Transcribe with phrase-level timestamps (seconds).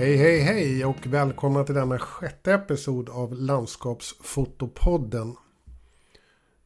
[0.00, 5.36] Hej hej hej och välkomna till denna sjätte episod av Landskapsfotopodden.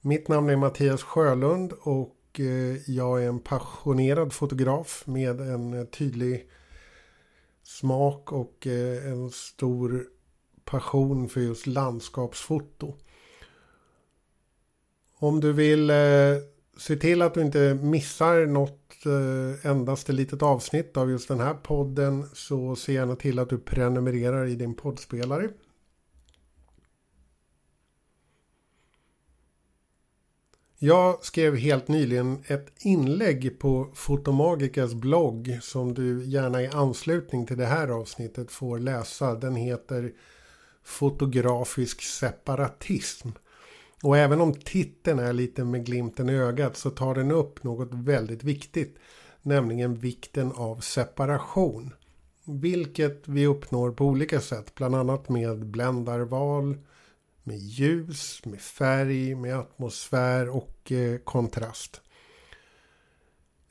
[0.00, 6.49] Mitt namn är Mattias Sjölund och eh, jag är en passionerad fotograf med en tydlig
[7.62, 10.07] smak och eh, en stor
[10.64, 12.94] passion för just landskapsfoto.
[15.19, 15.96] Om du vill eh,
[16.77, 21.40] se till att du inte missar något Eh, endast ett litet avsnitt av just den
[21.40, 25.49] här podden så se gärna till att du prenumererar i din poddspelare.
[30.79, 37.56] Jag skrev helt nyligen ett inlägg på Fotomagikas blogg som du gärna i anslutning till
[37.56, 39.34] det här avsnittet får läsa.
[39.34, 40.12] Den heter
[40.82, 43.28] Fotografisk separatism.
[44.05, 47.88] Och även om titeln är lite med glimten i ögat så tar den upp något
[47.92, 48.98] väldigt viktigt.
[49.42, 51.94] Nämligen vikten av separation.
[52.44, 54.75] Vilket vi uppnår på olika sätt.
[54.75, 56.78] Bland annat med bländarval,
[57.42, 62.00] med ljus, med färg, med atmosfär och eh, kontrast.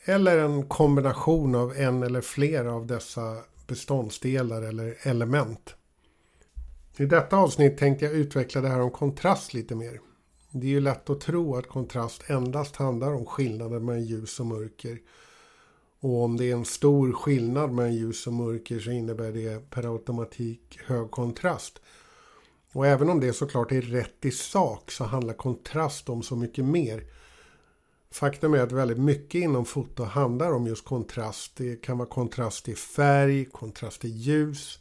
[0.06, 5.76] Eller en kombination av en eller flera av dessa beståndsdelar eller element.
[6.98, 10.00] I detta avsnitt tänkte jag utveckla det här om kontrast lite mer.
[10.56, 14.46] Det är ju lätt att tro att kontrast endast handlar om skillnaden mellan ljus och
[14.46, 15.00] mörker.
[16.00, 19.94] Och om det är en stor skillnad mellan ljus och mörker så innebär det per
[19.94, 21.82] automatik hög kontrast.
[22.74, 26.66] Och även om det såklart är rätt i sak så handlar kontrast om så mycket
[26.66, 27.04] mer.
[28.12, 31.56] Faktum är att väldigt mycket inom foto handlar om just kontrast.
[31.56, 34.80] Det kan vara kontrast i färg, kontrast i ljus.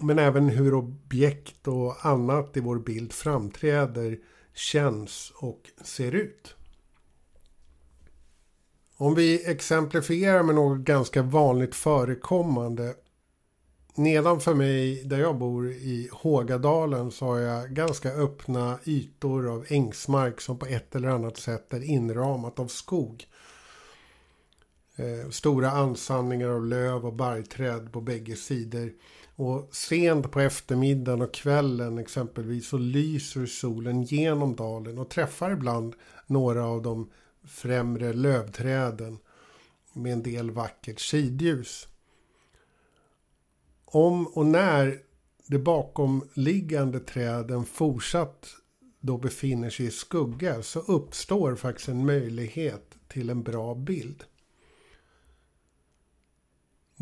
[0.00, 4.18] Men även hur objekt och annat i vår bild framträder
[4.54, 6.54] känns och ser ut.
[8.96, 12.94] Om vi exemplifierar med något ganska vanligt förekommande.
[13.94, 20.40] Nedanför mig där jag bor i Hågadalen så har jag ganska öppna ytor av ängsmark
[20.40, 23.26] som på ett eller annat sätt är inramat av skog.
[24.96, 28.92] Eh, stora ansamlingar av löv och barrträd på bägge sidor.
[29.36, 35.94] Och sent på eftermiddagen och kvällen exempelvis så lyser solen genom dalen och träffar ibland
[36.26, 37.10] några av de
[37.44, 39.18] främre lövträden
[39.92, 41.88] med en del vackert sidljus.
[43.84, 44.98] Om och när
[45.46, 48.46] de bakomliggande träden fortsatt
[49.00, 54.24] då befinner sig i skugga så uppstår faktiskt en möjlighet till en bra bild.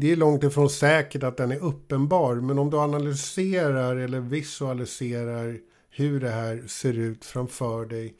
[0.02, 5.58] Det är långt ifrån säkert att den är uppenbar men om du analyserar eller visualiserar
[5.90, 8.14] hur det här ser ut framför dig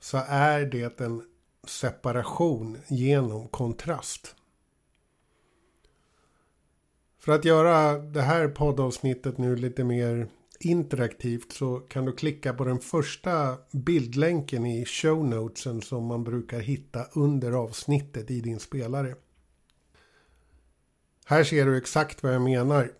[0.00, 1.22] så är det en
[1.66, 4.34] separation genom kontrast.
[7.18, 10.28] För att göra det här poddavsnittet nu lite mer
[10.60, 16.60] interaktivt så kan du klicka på den första bildlänken i show notesen som man brukar
[16.60, 19.14] hitta under avsnittet i din spelare.
[21.32, 22.90] Här ser du exakt vad jag menar.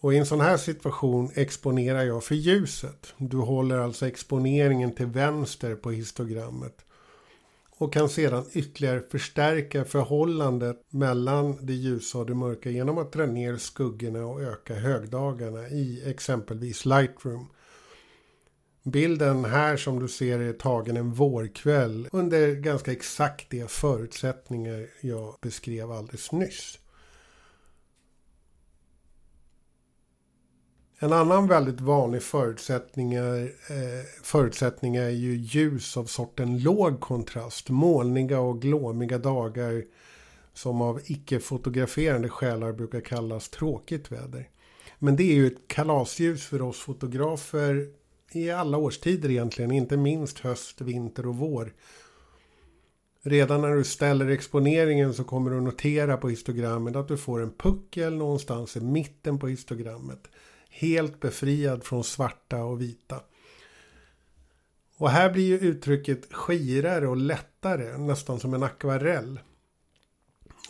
[0.00, 3.14] Och i en sån här situation exponerar jag för ljuset.
[3.16, 6.84] Du håller alltså exponeringen till vänster på histogrammet.
[7.70, 13.26] Och kan sedan ytterligare förstärka förhållandet mellan det ljusa och det mörka genom att dra
[13.26, 17.46] ner skuggorna och öka högdagarna i exempelvis Lightroom.
[18.82, 25.36] Bilden här som du ser är tagen en vårkväll under ganska exakt de förutsättningar jag
[25.40, 26.78] beskrev alldeles nyss.
[30.98, 37.70] En annan väldigt vanlig förutsättning är, eh, förutsättning är ju ljus av sorten låg kontrast.
[37.70, 39.84] Molniga och glåmiga dagar
[40.52, 44.48] som av icke-fotograferande själar brukar kallas tråkigt väder.
[44.98, 47.99] Men det är ju ett kalasljus för oss fotografer
[48.32, 51.72] i alla årstider egentligen, inte minst höst, vinter och vår.
[53.22, 57.52] Redan när du ställer exponeringen så kommer du notera på histogrammet att du får en
[57.52, 60.28] puckel någonstans i mitten på histogrammet.
[60.70, 63.20] Helt befriad från svarta och vita.
[64.96, 69.40] Och här blir ju uttrycket skirare och lättare, nästan som en akvarell.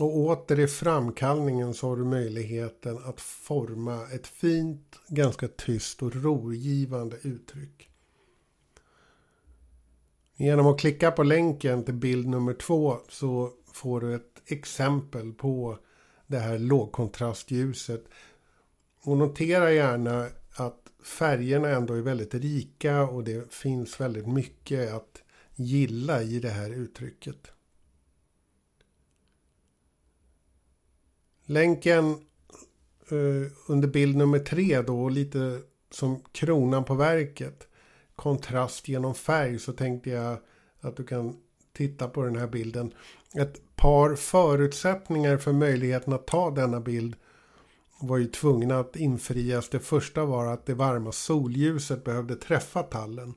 [0.00, 6.16] Och åter i framkallningen så har du möjligheten att forma ett fint, ganska tyst och
[6.16, 7.90] rogivande uttryck.
[10.36, 15.78] Genom att klicka på länken till bild nummer två så får du ett exempel på
[16.26, 18.04] det här lågkontrastljuset.
[19.02, 25.22] Och notera gärna att färgerna ändå är väldigt rika och det finns väldigt mycket att
[25.54, 27.52] gilla i det här uttrycket.
[31.50, 32.10] Länken
[33.10, 35.60] eh, under bild nummer tre då, lite
[35.90, 37.68] som kronan på verket,
[38.16, 40.38] kontrast genom färg, så tänkte jag
[40.80, 41.36] att du kan
[41.72, 42.94] titta på den här bilden.
[43.34, 47.16] Ett par förutsättningar för möjligheten att ta denna bild
[48.00, 49.68] var ju tvungna att infrias.
[49.68, 53.34] Det första var att det varma solljuset behövde träffa tallen.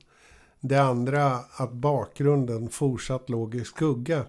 [0.60, 4.24] Det andra att bakgrunden fortsatt låg i skugga.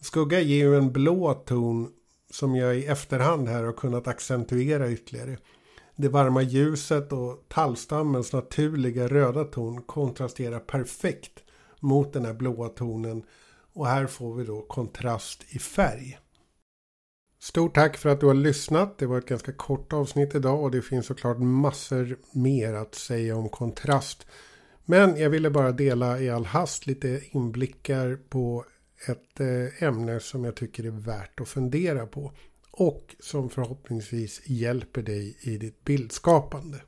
[0.00, 1.92] Skugga ger ju en blå ton
[2.30, 5.38] som jag i efterhand här har kunnat accentuera ytterligare.
[5.96, 11.42] Det varma ljuset och tallstammens naturliga röda ton kontrasterar perfekt
[11.80, 13.22] mot den här blåa tonen
[13.72, 16.18] och här får vi då kontrast i färg.
[17.40, 18.98] Stort tack för att du har lyssnat.
[18.98, 23.36] Det var ett ganska kort avsnitt idag och det finns såklart massor mer att säga
[23.36, 24.26] om kontrast.
[24.84, 28.64] Men jag ville bara dela i all hast lite inblickar på
[29.06, 32.32] ett eh, ämne som jag tycker är värt att fundera på.
[32.70, 36.78] Och som förhoppningsvis hjälper dig i ditt bildskapande.